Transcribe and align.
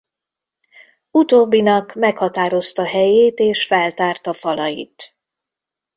Utóbbinak 1.11 1.93
meghatározta 1.93 2.85
helyét 2.85 3.39
és 3.39 3.65
feltárta 3.65 4.33
falait. 4.33 5.17